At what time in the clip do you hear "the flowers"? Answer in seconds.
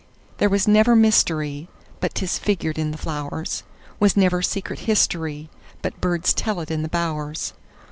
2.89-3.61